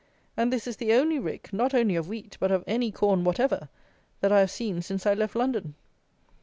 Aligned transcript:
And 0.35 0.51
this 0.51 0.65
is 0.65 0.77
the 0.77 0.93
only 0.93 1.19
rick, 1.19 1.53
not 1.53 1.75
only 1.75 1.95
of 1.95 2.07
wheat, 2.07 2.35
but 2.39 2.51
of 2.51 2.63
any 2.65 2.91
corn 2.91 3.23
whatever, 3.23 3.69
that 4.21 4.31
I 4.31 4.39
have 4.39 4.49
seen 4.49 4.81
since 4.81 5.05
I 5.05 5.13
left 5.13 5.35
London. 5.35 5.75